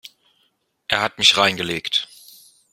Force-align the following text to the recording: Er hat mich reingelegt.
Er 0.87 1.03
hat 1.03 1.19
mich 1.19 1.37
reingelegt. 1.37 2.09